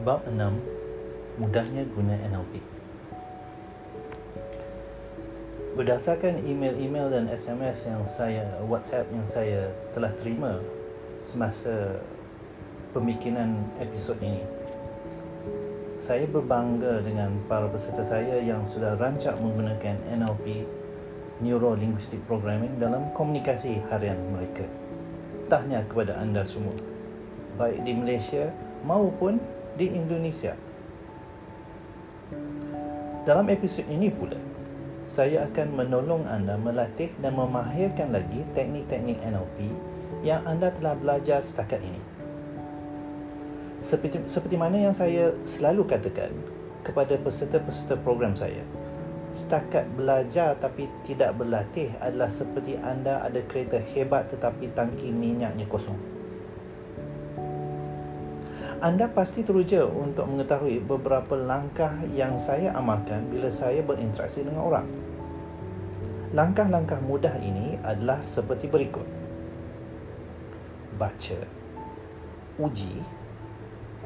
Bab 0.00 0.24
6 0.24 0.32
Mudahnya 1.36 1.84
guna 1.92 2.16
NLP 2.16 2.64
Berdasarkan 5.76 6.40
email-email 6.48 7.12
dan 7.12 7.28
SMS 7.28 7.84
yang 7.84 8.08
saya 8.08 8.48
WhatsApp 8.64 9.12
yang 9.12 9.28
saya 9.28 9.68
telah 9.92 10.08
terima 10.16 10.56
semasa 11.20 12.00
pemikiran 12.96 13.60
episod 13.76 14.16
ini 14.24 14.40
saya 16.00 16.24
berbangga 16.24 17.04
dengan 17.04 17.36
para 17.44 17.68
peserta 17.68 18.00
saya 18.00 18.40
yang 18.40 18.64
sudah 18.64 18.96
rancak 18.96 19.36
menggunakan 19.36 20.00
NLP 20.08 20.64
Neuro 21.44 21.76
Linguistic 21.76 22.24
Programming 22.24 22.80
dalam 22.80 23.12
komunikasi 23.12 23.84
harian 23.92 24.16
mereka. 24.32 24.64
Tahniah 25.52 25.84
kepada 25.84 26.16
anda 26.16 26.40
semua, 26.48 26.72
baik 27.60 27.84
di 27.84 27.92
Malaysia 27.92 28.48
maupun 28.80 29.36
di 29.80 29.88
Indonesia. 29.88 30.52
Dalam 33.24 33.48
episod 33.48 33.88
ini 33.88 34.12
pula, 34.12 34.36
saya 35.08 35.48
akan 35.48 35.72
menolong 35.72 36.28
anda 36.28 36.60
melatih 36.60 37.08
dan 37.24 37.32
memahirkan 37.32 38.12
lagi 38.12 38.44
teknik-teknik 38.52 39.16
NLP 39.24 39.72
yang 40.20 40.44
anda 40.44 40.68
telah 40.76 40.92
belajar 41.00 41.40
setakat 41.40 41.80
ini. 41.80 42.00
Seperti, 43.80 44.20
seperti 44.28 44.60
mana 44.60 44.76
yang 44.76 44.92
saya 44.92 45.32
selalu 45.48 45.88
katakan 45.88 46.28
kepada 46.84 47.16
peserta-peserta 47.16 47.96
program 48.04 48.36
saya, 48.36 48.60
setakat 49.32 49.88
belajar 49.96 50.60
tapi 50.60 50.92
tidak 51.08 51.40
berlatih 51.40 51.88
adalah 52.04 52.28
seperti 52.28 52.76
anda 52.84 53.24
ada 53.24 53.40
kereta 53.48 53.80
hebat 53.96 54.28
tetapi 54.28 54.68
tangki 54.76 55.08
minyaknya 55.08 55.64
kosong. 55.64 56.19
Anda 58.80 59.12
pasti 59.12 59.44
teruja 59.44 59.84
untuk 59.84 60.24
mengetahui 60.24 60.80
beberapa 60.80 61.36
langkah 61.36 61.92
yang 62.16 62.40
saya 62.40 62.72
amalkan 62.72 63.28
bila 63.28 63.52
saya 63.52 63.84
berinteraksi 63.84 64.40
dengan 64.40 64.64
orang. 64.64 64.88
Langkah-langkah 66.32 66.96
mudah 67.04 67.36
ini 67.44 67.76
adalah 67.84 68.24
seperti 68.24 68.72
berikut. 68.72 69.04
Baca, 70.96 71.40
uji, 72.56 73.04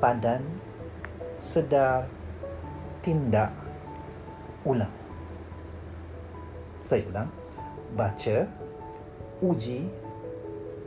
padan, 0.02 0.42
sedar, 1.38 2.10
tindak, 2.98 3.54
ulang. 4.66 4.90
Saya 6.82 7.06
ulang. 7.14 7.30
Baca, 7.94 8.42
uji, 9.38 9.86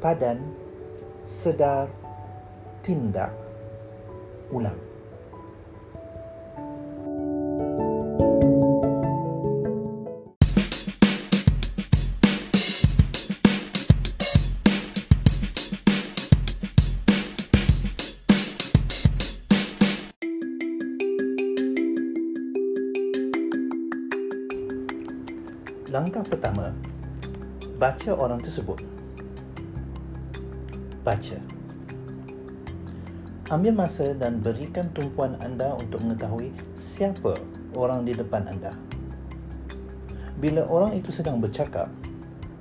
padan, 0.03 0.43
sedar, 1.23 1.88
tindak, 2.83 3.47
ulang. 4.52 4.78
Langkah 25.88 26.22
pertama, 26.22 26.70
baca 27.80 28.11
orang 28.14 28.38
tersebut. 28.38 28.86
Baca. 31.02 31.56
Ambil 33.48 33.72
masa 33.72 34.12
dan 34.12 34.44
berikan 34.44 34.92
tumpuan 34.92 35.40
anda 35.40 35.72
untuk 35.80 36.04
mengetahui 36.04 36.52
siapa 36.76 37.39
orang 37.80 38.04
di 38.04 38.11
depan 38.11 38.44
anda. 38.44 38.76
Bila 40.36 40.67
orang 40.67 40.99
itu 40.99 41.16
sedang 41.16 41.39
bercakap, 41.39 41.88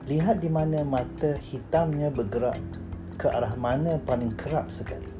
lihat 0.06 0.38
di 0.38 0.47
mana 0.47 0.87
mata 0.87 1.34
hitamnya 1.43 2.06
bergerak 2.15 2.62
ke 3.19 3.27
arah 3.27 3.59
mana 3.59 3.99
paling 3.99 4.31
kerap 4.38 4.71
sekali. 4.71 5.10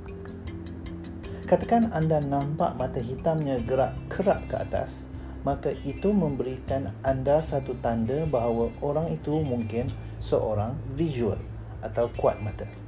Katakan 1.51 1.91
anda 1.91 2.23
nampak 2.23 2.79
mata 2.79 3.03
hitamnya 3.03 3.59
gerak 3.67 3.99
kerap 4.07 4.47
ke 4.47 4.63
atas, 4.63 5.11
maka 5.43 5.75
itu 5.83 6.15
memberikan 6.15 6.95
anda 7.03 7.43
satu 7.43 7.75
tanda 7.83 8.23
bahawa 8.23 8.71
orang 8.87 9.11
itu 9.11 9.43
mungkin 9.43 9.91
seorang 10.23 10.79
visual 10.95 11.43
atau 11.83 12.07
kuat 12.15 12.39
mata. 12.39 12.86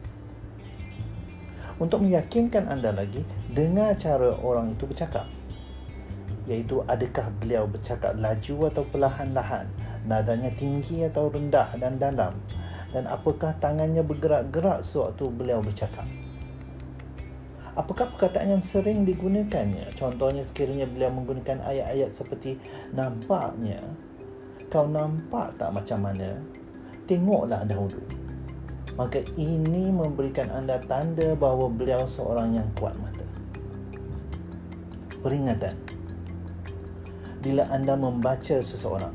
Untuk 1.78 2.02
meyakinkan 2.02 2.66
anda 2.66 2.90
lagi, 2.90 3.22
dengar 3.54 3.94
cara 3.94 4.34
orang 4.42 4.74
itu 4.74 4.82
bercakap. 4.82 5.30
Iaitu 6.50 6.82
adakah 6.90 7.30
beliau 7.38 7.70
bercakap 7.70 8.18
laju 8.18 8.66
atau 8.66 8.82
perlahan-lahan, 8.90 9.70
nadanya 10.02 10.50
tinggi 10.58 11.06
atau 11.06 11.30
rendah 11.30 11.70
dan 11.78 12.02
dalam, 12.02 12.34
dan 12.90 13.06
apakah 13.06 13.54
tangannya 13.62 14.02
bergerak-gerak 14.02 14.82
sewaktu 14.82 15.30
beliau 15.30 15.62
bercakap. 15.62 16.08
Apakah 17.78 18.10
perkataan 18.10 18.58
yang 18.58 18.64
sering 18.64 19.06
digunakannya? 19.06 19.94
Contohnya 19.94 20.42
sekiranya 20.42 20.90
beliau 20.90 21.14
menggunakan 21.14 21.62
ayat-ayat 21.62 22.10
seperti 22.10 22.58
nampaknya, 22.90 23.78
kau 24.66 24.90
nampak 24.90 25.54
tak 25.54 25.70
macam 25.70 26.10
mana? 26.10 26.42
Tengoklah 27.06 27.62
dahulu 27.62 28.27
maka 28.98 29.22
ini 29.38 29.94
memberikan 29.94 30.50
anda 30.50 30.82
tanda 30.90 31.38
bahawa 31.38 31.70
beliau 31.70 32.02
seorang 32.02 32.58
yang 32.58 32.66
kuat 32.74 32.98
mata. 32.98 33.22
Peringatan. 35.22 35.78
Bila 37.38 37.70
anda 37.70 37.94
membaca 37.94 38.58
seseorang, 38.58 39.14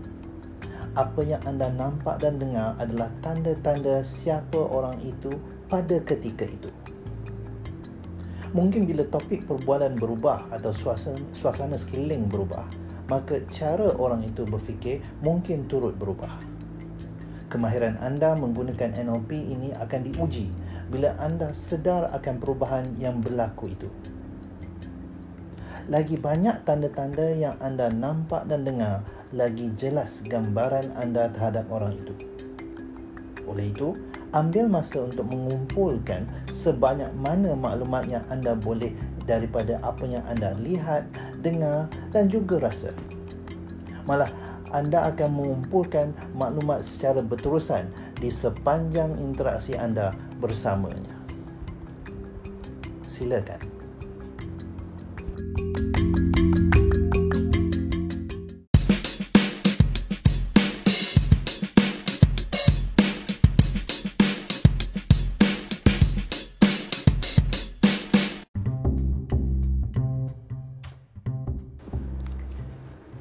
apa 0.95 1.21
yang 1.27 1.43
anda 1.43 1.67
nampak 1.67 2.23
dan 2.23 2.39
dengar 2.39 2.79
adalah 2.79 3.11
tanda-tanda 3.19 3.99
siapa 3.99 4.55
orang 4.55 5.03
itu 5.03 5.35
pada 5.67 5.99
ketika 5.99 6.47
itu. 6.47 6.71
Mungkin 8.55 8.87
bila 8.87 9.03
topik 9.11 9.43
perbualan 9.43 9.99
berubah 9.99 10.47
atau 10.55 10.71
suasana, 10.71 11.19
suasana 11.35 11.75
sekeliling 11.75 12.31
berubah, 12.31 12.63
maka 13.11 13.43
cara 13.51 13.91
orang 13.99 14.23
itu 14.23 14.47
berfikir 14.47 15.03
mungkin 15.19 15.67
turut 15.67 15.97
berubah 15.99 16.52
kemahiran 17.53 18.01
anda 18.01 18.33
menggunakan 18.33 18.97
NLP 18.97 19.29
ini 19.53 19.69
akan 19.77 20.01
diuji 20.09 20.49
bila 20.89 21.13
anda 21.21 21.53
sedar 21.53 22.09
akan 22.09 22.41
perubahan 22.41 22.97
yang 22.97 23.21
berlaku 23.21 23.69
itu. 23.69 23.85
Lagi 25.85 26.17
banyak 26.17 26.65
tanda-tanda 26.65 27.29
yang 27.29 27.53
anda 27.61 27.93
nampak 27.93 28.49
dan 28.49 28.65
dengar, 28.65 29.05
lagi 29.35 29.69
jelas 29.77 30.25
gambaran 30.25 30.95
anda 30.97 31.29
terhadap 31.29 31.69
orang 31.69 31.99
itu. 32.01 32.15
Oleh 33.45 33.69
itu, 33.69 33.93
ambil 34.31 34.71
masa 34.71 35.03
untuk 35.03 35.27
mengumpulkan 35.27 36.25
sebanyak 36.49 37.11
mana 37.19 37.53
maklumat 37.53 38.07
yang 38.07 38.23
anda 38.31 38.55
boleh 38.55 38.95
daripada 39.27 39.77
apa 39.83 40.07
yang 40.07 40.23
anda 40.23 40.55
lihat, 40.57 41.03
dengar 41.43 41.91
dan 42.15 42.31
juga 42.31 42.63
rasa. 42.63 42.95
Malah, 44.07 44.31
anda 44.73 45.13
akan 45.13 45.29
mengumpulkan 45.37 46.11
maklumat 46.33 46.81
secara 46.81 47.21
berterusan 47.21 47.87
di 48.17 48.33
sepanjang 48.33 49.15
interaksi 49.21 49.77
anda 49.77 50.11
bersamanya. 50.41 51.13
Silakan. 53.05 53.61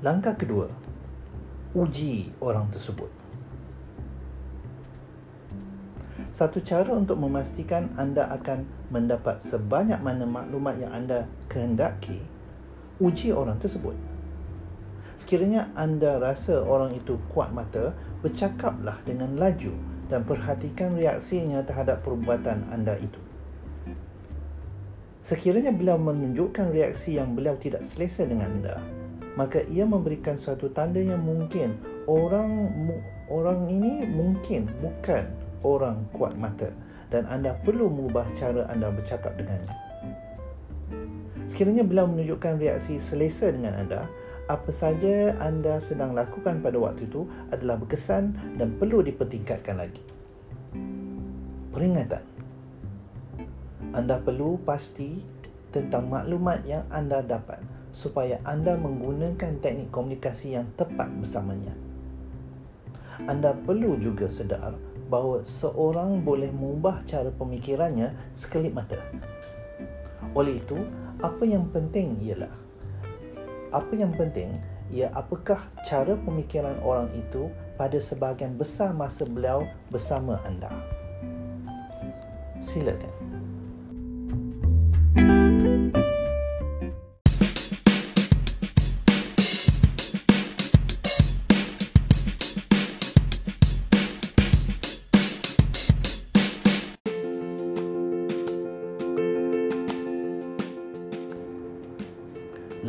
Langkah 0.02 0.34
kedua, 0.34 0.66
uji 1.72 2.28
orang 2.44 2.69
tersebut. 2.69 3.08
Satu 6.32 6.60
cara 6.64 6.92
untuk 6.92 7.16
memastikan 7.20 7.92
anda 7.96 8.28
akan 8.28 8.64
mendapat 8.92 9.40
sebanyak 9.40 10.00
mana 10.00 10.24
maklumat 10.28 10.80
yang 10.80 10.92
anda 10.92 11.28
kehendaki, 11.48 12.20
uji 13.00 13.32
orang 13.32 13.56
tersebut. 13.60 13.96
Sekiranya 15.16 15.72
anda 15.76 16.16
rasa 16.20 16.60
orang 16.60 16.96
itu 16.96 17.20
kuat 17.32 17.52
mata, 17.52 17.92
bercakaplah 18.20 18.96
dengan 19.04 19.36
laju 19.36 19.72
dan 20.08 20.24
perhatikan 20.24 20.96
reaksinya 20.96 21.64
terhadap 21.64 22.04
perbuatan 22.04 22.69
anda 22.69 22.96
itu. 23.00 23.20
Sekiranya 25.24 25.72
beliau 25.72 25.96
menunjukkan 25.96 26.69
reaksi 26.72 27.16
yang 27.16 27.32
beliau 27.32 27.56
tidak 27.56 27.84
selesa 27.84 28.24
dengan 28.28 28.50
anda, 28.60 28.76
maka 29.34 29.64
ia 29.69 29.88
memberikan 29.88 30.37
suatu 30.37 30.69
tanda 30.73 31.00
yang 31.00 31.25
mungkin 31.25 31.76
orang 32.05 32.69
orang 33.32 33.64
ini 33.73 34.05
mungkin 34.05 34.69
bukan 34.82 35.25
orang 35.64 36.05
kuat 36.12 36.37
mata 36.37 36.69
dan 37.08 37.25
anda 37.29 37.56
perlu 37.64 37.88
mengubah 37.88 38.29
cara 38.37 38.69
anda 38.73 38.88
bercakap 38.88 39.37
dengannya. 39.37 39.73
Sekiranya 41.49 41.84
beliau 41.84 42.08
menunjukkan 42.08 42.56
reaksi 42.56 42.96
selesa 42.96 43.52
dengan 43.52 43.76
anda, 43.76 44.08
apa 44.49 44.73
saja 44.73 45.37
anda 45.37 45.76
sedang 45.82 46.17
lakukan 46.17 46.64
pada 46.64 46.81
waktu 46.81 47.05
itu 47.08 47.29
adalah 47.52 47.76
berkesan 47.76 48.56
dan 48.56 48.76
perlu 48.81 49.05
dipertingkatkan 49.05 49.76
lagi. 49.76 50.00
Peringatan. 51.73 52.25
Anda 53.93 54.17
perlu 54.25 54.56
pasti 54.64 55.20
tentang 55.73 56.08
maklumat 56.08 56.64
yang 56.64 56.84
anda 56.88 57.20
dapat 57.20 57.61
supaya 57.92 58.40
anda 58.48 58.74
menggunakan 58.74 59.60
teknik 59.60 59.92
komunikasi 59.92 60.56
yang 60.56 60.66
tepat 60.74 61.12
bersamanya. 61.20 61.76
Anda 63.28 63.54
perlu 63.54 64.00
juga 64.00 64.26
sedar 64.26 64.74
bahawa 65.06 65.44
seorang 65.44 66.24
boleh 66.24 66.50
mengubah 66.50 67.04
cara 67.04 67.28
pemikirannya 67.30 68.16
sekelip 68.32 68.72
mata. 68.72 68.98
Oleh 70.32 70.58
itu, 70.58 70.80
apa 71.20 71.44
yang 71.44 71.68
penting 71.70 72.18
ialah 72.24 72.50
apa 73.72 73.96
yang 73.96 74.12
penting 74.12 74.60
ia 74.92 75.08
apakah 75.16 75.56
cara 75.88 76.12
pemikiran 76.20 76.76
orang 76.84 77.08
itu 77.16 77.48
pada 77.80 77.96
sebahagian 77.96 78.52
besar 78.60 78.92
masa 78.92 79.24
beliau 79.24 79.64
bersama 79.88 80.36
anda. 80.44 80.68
Silakan. 82.60 83.31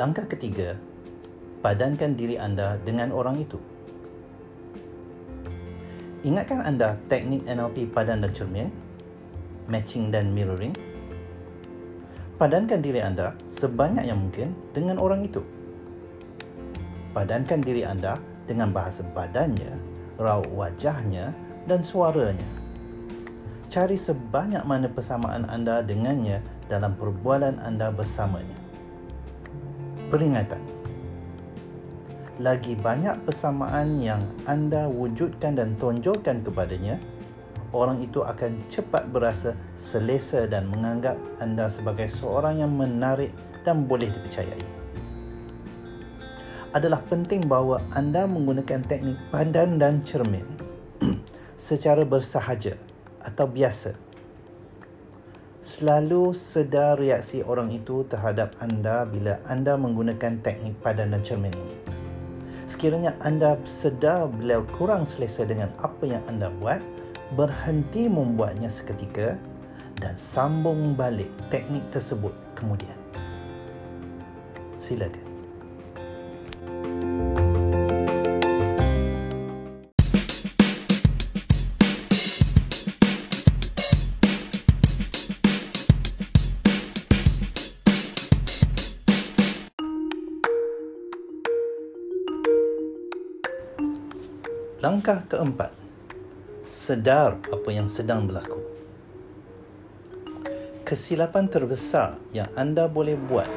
Langkah 0.04 0.28
ketiga, 0.28 0.76
padankan 1.64 2.20
diri 2.20 2.36
anda 2.36 2.76
dengan 2.84 3.16
orang 3.16 3.40
itu. 3.40 3.56
Ingatkan 6.28 6.60
anda 6.60 7.00
teknik 7.08 7.48
NLP 7.48 7.88
padan 7.96 8.20
dan 8.20 8.36
cermin, 8.36 8.68
matching 9.72 10.12
dan 10.12 10.36
mirroring? 10.36 10.76
Padankan 12.36 12.84
diri 12.84 13.00
anda 13.00 13.32
sebanyak 13.48 14.04
yang 14.04 14.28
mungkin 14.28 14.52
dengan 14.76 15.00
orang 15.00 15.24
itu. 15.24 15.40
Padankan 17.16 17.64
diri 17.64 17.88
anda 17.88 18.20
dengan 18.44 18.76
bahasa 18.76 19.08
badannya, 19.08 19.72
raut 20.20 20.52
wajahnya 20.52 21.32
dan 21.64 21.80
suaranya. 21.80 22.52
Cari 23.72 23.96
sebanyak 23.96 24.68
mana 24.68 24.92
persamaan 24.92 25.48
anda 25.48 25.80
dengannya 25.80 26.44
dalam 26.68 26.92
perbualan 27.00 27.56
anda 27.64 27.88
bersamanya 27.88 28.63
peringatan. 30.14 30.62
Lagi 32.38 32.78
banyak 32.78 33.26
persamaan 33.26 33.98
yang 33.98 34.22
anda 34.46 34.86
wujudkan 34.86 35.58
dan 35.58 35.74
tonjolkan 35.82 36.46
kepadanya, 36.46 37.02
orang 37.74 38.06
itu 38.06 38.22
akan 38.22 38.62
cepat 38.70 39.10
berasa 39.10 39.58
selesa 39.74 40.46
dan 40.46 40.70
menganggap 40.70 41.18
anda 41.42 41.66
sebagai 41.66 42.06
seorang 42.06 42.62
yang 42.62 42.70
menarik 42.78 43.34
dan 43.66 43.90
boleh 43.90 44.14
dipercayai. 44.14 44.62
Adalah 46.78 47.02
penting 47.10 47.50
bahawa 47.50 47.82
anda 47.98 48.30
menggunakan 48.30 48.86
teknik 48.86 49.18
pandan 49.34 49.82
dan 49.82 50.06
cermin 50.06 50.46
secara 51.58 52.06
bersahaja 52.06 52.78
atau 53.22 53.46
biasa 53.50 54.13
selalu 55.64 56.36
sedar 56.36 57.00
reaksi 57.00 57.40
orang 57.40 57.72
itu 57.72 58.04
terhadap 58.12 58.52
anda 58.60 59.08
bila 59.08 59.40
anda 59.48 59.80
menggunakan 59.80 60.44
teknik 60.44 60.76
padan 60.84 61.16
dan 61.16 61.24
cermin 61.24 61.56
ini. 61.56 61.76
Sekiranya 62.68 63.16
anda 63.24 63.56
sedar 63.64 64.28
beliau 64.28 64.68
kurang 64.76 65.08
selesa 65.08 65.48
dengan 65.48 65.72
apa 65.80 66.04
yang 66.04 66.24
anda 66.28 66.52
buat, 66.60 66.84
berhenti 67.40 68.12
membuatnya 68.12 68.68
seketika 68.68 69.40
dan 70.04 70.20
sambung 70.20 71.00
balik 71.00 71.32
teknik 71.48 71.84
tersebut 71.96 72.36
kemudian. 72.60 72.96
Silakan. 74.76 75.33
Langkah 94.84 95.24
keempat, 95.32 95.72
sedar 96.68 97.40
apa 97.40 97.70
yang 97.72 97.88
sedang 97.88 98.28
berlaku. 98.28 98.60
Kesilapan 100.84 101.48
terbesar 101.48 102.20
yang 102.36 102.52
anda 102.60 102.92
boleh 102.92 103.16
buat 103.16 103.48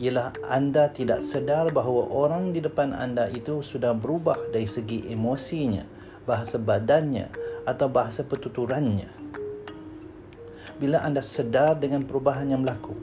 ialah 0.00 0.32
anda 0.48 0.88
tidak 0.88 1.20
sedar 1.20 1.68
bahawa 1.76 2.08
orang 2.08 2.56
di 2.56 2.64
depan 2.64 2.96
anda 2.96 3.28
itu 3.28 3.60
sudah 3.60 3.92
berubah 3.92 4.40
dari 4.48 4.64
segi 4.64 5.12
emosinya, 5.12 5.84
bahasa 6.24 6.56
badannya 6.56 7.28
atau 7.68 7.92
bahasa 7.92 8.24
pertuturannya. 8.24 9.12
Bila 10.80 11.04
anda 11.04 11.20
sedar 11.20 11.76
dengan 11.76 12.08
perubahan 12.08 12.48
yang 12.48 12.64
berlaku, 12.64 12.96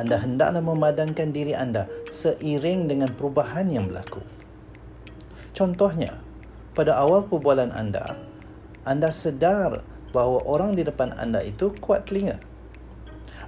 anda 0.00 0.16
hendaklah 0.16 0.64
memadankan 0.64 1.28
diri 1.28 1.52
anda 1.52 1.92
seiring 2.08 2.88
dengan 2.88 3.12
perubahan 3.12 3.68
yang 3.68 3.92
berlaku. 3.92 4.24
Contohnya, 5.52 6.31
pada 6.72 6.96
awal 6.96 7.28
perbualan 7.28 7.68
anda, 7.72 8.16
anda 8.88 9.12
sedar 9.12 9.84
bahawa 10.12 10.44
orang 10.48 10.72
di 10.76 10.84
depan 10.84 11.12
anda 11.20 11.44
itu 11.44 11.72
kuat 11.80 12.08
telinga. 12.08 12.40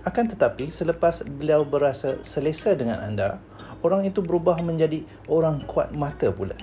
Akan 0.04 0.28
tetapi, 0.28 0.68
selepas 0.68 1.24
beliau 1.24 1.64
berasa 1.64 2.20
selesa 2.20 2.76
dengan 2.76 3.00
anda, 3.00 3.40
orang 3.80 4.04
itu 4.04 4.20
berubah 4.20 4.60
menjadi 4.60 5.04
orang 5.28 5.64
kuat 5.64 5.96
mata 5.96 6.28
pula. 6.28 6.56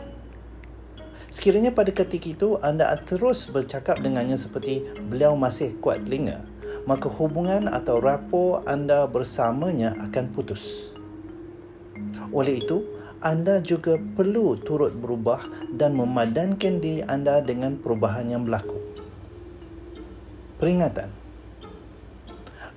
Sekiranya 1.32 1.72
pada 1.72 1.90
ketika 1.96 2.28
itu 2.28 2.50
anda 2.60 2.92
terus 3.08 3.48
bercakap 3.48 4.04
dengannya 4.04 4.36
seperti 4.36 4.84
beliau 5.08 5.34
masih 5.34 5.74
kuat 5.80 6.04
telinga, 6.06 6.44
maka 6.84 7.08
hubungan 7.08 7.72
atau 7.72 8.04
rapor 8.04 8.62
anda 8.68 9.08
bersamanya 9.08 9.96
akan 10.06 10.28
putus. 10.36 10.92
Oleh 12.36 12.60
itu, 12.60 12.84
anda 13.22 13.62
juga 13.62 14.02
perlu 14.02 14.58
turut 14.66 14.98
berubah 14.98 15.46
dan 15.78 15.94
memadankan 15.94 16.82
diri 16.82 17.06
anda 17.06 17.38
dengan 17.38 17.78
perubahan 17.78 18.34
yang 18.34 18.50
berlaku. 18.50 18.82
Peringatan. 20.58 21.14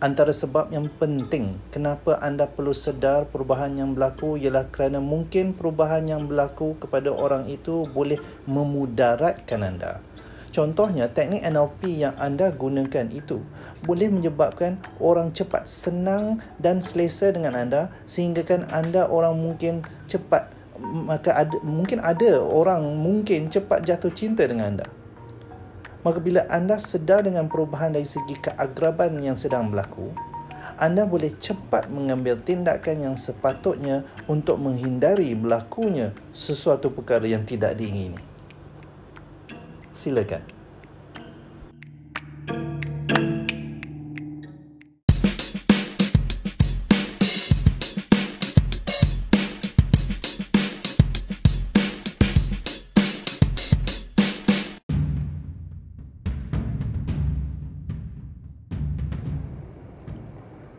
Antara 0.04 0.36
sebab 0.36 0.68
yang 0.68 0.92
penting 1.00 1.56
kenapa 1.72 2.20
anda 2.20 2.44
perlu 2.44 2.76
sedar 2.76 3.24
perubahan 3.24 3.72
yang 3.72 3.96
berlaku 3.96 4.36
ialah 4.36 4.68
kerana 4.68 5.00
mungkin 5.00 5.56
perubahan 5.56 6.04
yang 6.04 6.28
berlaku 6.28 6.76
kepada 6.76 7.08
orang 7.08 7.48
itu 7.48 7.88
boleh 7.88 8.20
memudaratkan 8.44 9.64
anda. 9.64 10.04
Contohnya, 10.54 11.10
teknik 11.10 11.42
NLP 11.42 12.06
yang 12.06 12.14
anda 12.14 12.54
gunakan 12.54 13.10
itu 13.10 13.42
boleh 13.82 14.06
menyebabkan 14.06 14.78
orang 15.02 15.34
cepat 15.34 15.66
senang 15.66 16.38
dan 16.62 16.78
selesa 16.78 17.34
dengan 17.34 17.58
anda 17.58 17.90
sehinggakan 18.06 18.70
anda 18.70 19.10
orang 19.10 19.34
mungkin 19.34 19.82
cepat 20.06 20.54
maka 20.78 21.34
ada, 21.34 21.58
mungkin 21.66 21.98
ada 21.98 22.38
orang 22.38 22.86
mungkin 22.86 23.50
cepat 23.50 23.82
jatuh 23.82 24.14
cinta 24.14 24.46
dengan 24.46 24.78
anda. 24.78 24.86
Maka 26.06 26.22
bila 26.22 26.46
anda 26.46 26.78
sedar 26.78 27.26
dengan 27.26 27.50
perubahan 27.50 27.90
dari 27.90 28.06
segi 28.06 28.38
keagraban 28.38 29.18
yang 29.18 29.34
sedang 29.34 29.74
berlaku, 29.74 30.14
anda 30.78 31.02
boleh 31.02 31.34
cepat 31.34 31.90
mengambil 31.90 32.38
tindakan 32.38 33.10
yang 33.10 33.16
sepatutnya 33.18 34.06
untuk 34.30 34.62
menghindari 34.62 35.34
berlakunya 35.34 36.14
sesuatu 36.30 36.94
perkara 36.94 37.26
yang 37.26 37.42
tidak 37.42 37.74
diingini 37.74 38.33
silakan. 39.94 40.42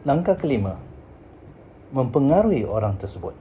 Langkah 0.06 0.38
kelima, 0.38 0.78
mempengaruhi 1.90 2.62
orang 2.62 2.94
tersebut. 2.94 3.34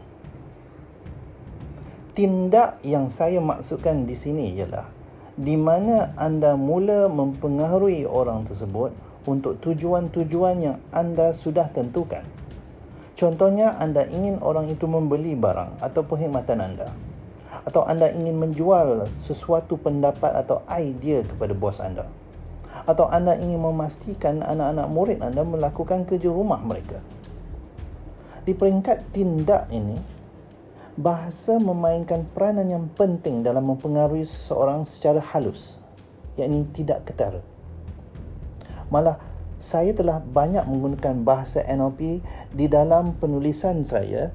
Tindak 2.16 2.80
yang 2.80 3.12
saya 3.12 3.36
maksudkan 3.36 4.08
di 4.08 4.16
sini 4.16 4.56
ialah 4.56 5.03
di 5.34 5.58
mana 5.58 6.14
anda 6.14 6.54
mula 6.54 7.10
mempengaruhi 7.10 8.06
orang 8.06 8.46
tersebut 8.46 8.94
untuk 9.26 9.58
tujuan-tujuan 9.66 10.56
yang 10.62 10.78
anda 10.94 11.34
sudah 11.34 11.66
tentukan. 11.74 12.22
Contohnya, 13.18 13.74
anda 13.82 14.06
ingin 14.06 14.38
orang 14.42 14.70
itu 14.70 14.86
membeli 14.86 15.34
barang 15.34 15.82
atau 15.82 16.02
perkhidmatan 16.06 16.58
anda. 16.62 16.88
Atau 17.66 17.86
anda 17.86 18.10
ingin 18.10 18.38
menjual 18.38 19.06
sesuatu 19.22 19.78
pendapat 19.78 20.34
atau 20.34 20.62
idea 20.70 21.22
kepada 21.22 21.54
bos 21.54 21.78
anda. 21.78 22.06
Atau 22.90 23.06
anda 23.06 23.38
ingin 23.38 23.62
memastikan 23.62 24.42
anak-anak 24.42 24.86
murid 24.90 25.18
anda 25.22 25.46
melakukan 25.46 26.06
kerja 26.06 26.30
rumah 26.30 26.58
mereka. 26.62 26.98
Di 28.44 28.52
peringkat 28.52 29.14
tindak 29.14 29.70
ini, 29.70 29.96
bahasa 30.94 31.58
memainkan 31.58 32.22
peranan 32.30 32.70
yang 32.70 32.86
penting 32.94 33.42
dalam 33.42 33.66
mempengaruhi 33.66 34.22
seseorang 34.22 34.86
secara 34.86 35.18
halus, 35.34 35.82
yakni 36.38 36.66
tidak 36.70 37.02
ketara. 37.08 37.42
Malah 38.92 39.18
saya 39.58 39.96
telah 39.96 40.20
banyak 40.20 40.62
menggunakan 40.68 41.24
bahasa 41.24 41.64
NLP 41.64 42.20
di 42.52 42.66
dalam 42.68 43.16
penulisan 43.16 43.82
saya 43.82 44.30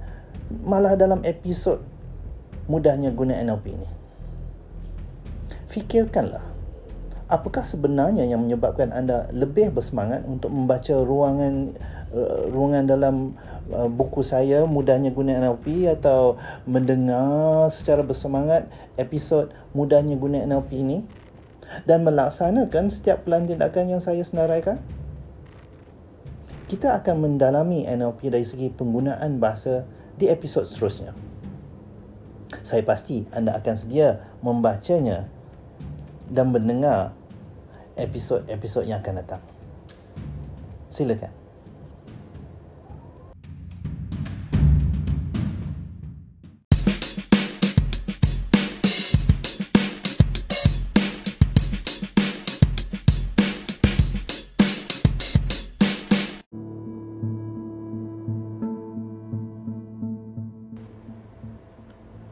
malah 0.50 0.98
dalam 0.98 1.22
episod 1.22 1.80
mudahnya 2.66 3.14
guna 3.14 3.38
NLP 3.38 3.66
ini. 3.70 3.90
Fikirkanlah, 5.70 6.42
apakah 7.30 7.62
sebenarnya 7.62 8.26
yang 8.26 8.42
menyebabkan 8.42 8.90
anda 8.90 9.30
lebih 9.32 9.70
bersemangat 9.70 10.26
untuk 10.26 10.50
membaca 10.50 10.98
ruangan 11.06 11.72
uh, 12.10 12.50
ruangan 12.50 12.84
dalam 12.90 13.16
uh, 13.70 13.86
buku 13.86 14.26
saya 14.26 14.66
mudahnya 14.66 15.14
guna 15.14 15.38
NLP 15.38 15.88
atau 15.94 16.42
mendengar 16.66 17.70
secara 17.70 18.02
bersemangat 18.02 18.66
episod 18.98 19.54
mudahnya 19.78 20.18
guna 20.18 20.42
NLP 20.44 20.82
ini 20.82 21.06
dan 21.86 22.02
melaksanakan 22.02 22.90
setiap 22.90 23.30
pelan 23.30 23.46
tindakan 23.46 23.94
yang 23.94 24.02
saya 24.02 24.26
senaraikan? 24.26 24.82
kita 26.70 27.02
akan 27.02 27.26
mendalami 27.26 27.90
NLP 27.90 28.30
dari 28.30 28.46
segi 28.46 28.70
penggunaan 28.70 29.42
bahasa 29.42 29.90
di 30.22 30.30
episod 30.30 30.70
seterusnya. 30.70 31.18
Saya 32.62 32.86
pasti 32.86 33.26
anda 33.34 33.58
akan 33.58 33.74
sedia 33.74 34.22
membacanya 34.46 35.26
dan 36.30 36.54
mendengar 36.54 37.18
episod-episod 38.00 38.88
yang 38.88 39.04
akan 39.04 39.20
datang. 39.20 39.44
Silakan. 40.88 41.36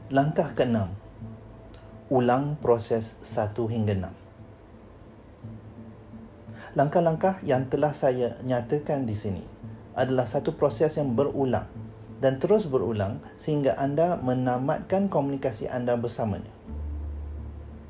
Langkah 0.07 0.55
ke-6. 0.57 0.87
Ulang 2.09 2.57
proses 2.57 3.19
1 3.21 3.53
hingga 3.69 3.93
6. 3.93 4.26
Langkah-langkah 6.77 7.41
yang 7.41 7.65
telah 7.73 7.89
saya 7.97 8.37
nyatakan 8.45 9.09
di 9.09 9.17
sini 9.17 9.41
adalah 9.97 10.29
satu 10.29 10.53
proses 10.53 10.93
yang 11.01 11.17
berulang 11.17 11.65
dan 12.21 12.37
terus 12.37 12.69
berulang 12.69 13.17
sehingga 13.33 13.73
anda 13.81 14.21
menamatkan 14.21 15.09
komunikasi 15.09 15.65
anda 15.73 15.97
bersamanya. 15.97 16.53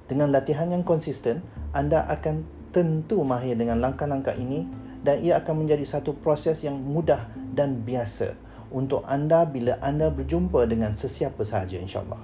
Dengan 0.07 0.31
latihan 0.31 0.71
yang 0.71 0.87
konsisten, 0.87 1.43
anda 1.75 2.07
akan 2.07 2.47
tentu 2.71 3.27
mahir 3.27 3.59
dengan 3.59 3.83
langkah-langkah 3.83 4.39
ini 4.39 4.63
dan 5.03 5.19
ia 5.19 5.43
akan 5.43 5.67
menjadi 5.67 5.83
satu 5.83 6.15
proses 6.15 6.63
yang 6.63 6.79
mudah 6.79 7.27
dan 7.51 7.83
biasa 7.83 8.39
untuk 8.71 9.03
anda 9.03 9.43
bila 9.43 9.75
anda 9.83 10.07
berjumpa 10.07 10.63
dengan 10.63 10.95
sesiapa 10.95 11.43
sahaja 11.43 11.75
insyaAllah. 11.75 12.23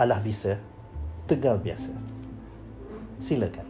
Allah 0.00 0.20
bisa, 0.24 0.56
tegal 1.28 1.60
biasa. 1.60 1.92
Silakan. 3.20 3.68